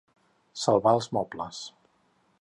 [0.61, 1.63] Salvar els mobles.